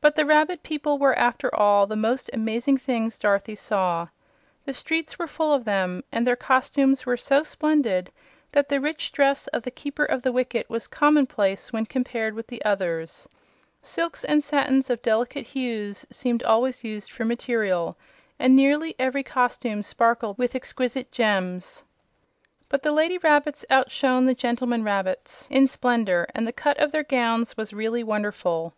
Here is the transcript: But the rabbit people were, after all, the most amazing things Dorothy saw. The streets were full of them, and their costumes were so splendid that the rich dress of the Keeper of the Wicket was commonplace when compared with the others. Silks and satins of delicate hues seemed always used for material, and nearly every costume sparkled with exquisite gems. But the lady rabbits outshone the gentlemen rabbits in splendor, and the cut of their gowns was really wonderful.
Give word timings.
But 0.00 0.16
the 0.16 0.24
rabbit 0.26 0.64
people 0.64 0.98
were, 0.98 1.16
after 1.16 1.54
all, 1.54 1.86
the 1.86 1.94
most 1.94 2.28
amazing 2.32 2.78
things 2.78 3.16
Dorothy 3.16 3.54
saw. 3.54 4.08
The 4.64 4.74
streets 4.74 5.20
were 5.20 5.28
full 5.28 5.54
of 5.54 5.64
them, 5.64 6.02
and 6.10 6.26
their 6.26 6.34
costumes 6.34 7.06
were 7.06 7.16
so 7.16 7.44
splendid 7.44 8.10
that 8.50 8.68
the 8.68 8.80
rich 8.80 9.12
dress 9.12 9.46
of 9.54 9.62
the 9.62 9.70
Keeper 9.70 10.04
of 10.04 10.22
the 10.22 10.32
Wicket 10.32 10.68
was 10.68 10.88
commonplace 10.88 11.72
when 11.72 11.86
compared 11.86 12.34
with 12.34 12.48
the 12.48 12.60
others. 12.64 13.28
Silks 13.82 14.24
and 14.24 14.42
satins 14.42 14.90
of 14.90 15.00
delicate 15.00 15.46
hues 15.46 16.06
seemed 16.10 16.42
always 16.42 16.82
used 16.82 17.12
for 17.12 17.24
material, 17.24 17.96
and 18.40 18.56
nearly 18.56 18.96
every 18.98 19.22
costume 19.22 19.84
sparkled 19.84 20.38
with 20.38 20.56
exquisite 20.56 21.12
gems. 21.12 21.84
But 22.68 22.82
the 22.82 22.90
lady 22.90 23.18
rabbits 23.18 23.64
outshone 23.70 24.26
the 24.26 24.34
gentlemen 24.34 24.82
rabbits 24.82 25.46
in 25.52 25.68
splendor, 25.68 26.26
and 26.34 26.48
the 26.48 26.52
cut 26.52 26.78
of 26.78 26.90
their 26.90 27.04
gowns 27.04 27.56
was 27.56 27.72
really 27.72 28.02
wonderful. 28.02 28.74